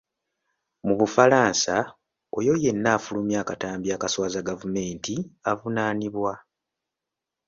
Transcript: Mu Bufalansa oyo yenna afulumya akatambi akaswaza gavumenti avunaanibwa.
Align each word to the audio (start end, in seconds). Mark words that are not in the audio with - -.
Mu 0.85 0.93
Bufalansa 0.99 1.75
oyo 2.39 2.53
yenna 2.63 2.89
afulumya 2.97 3.37
akatambi 3.43 3.87
akaswaza 3.91 4.47
gavumenti 4.49 5.15
avunaanibwa. 5.51 6.33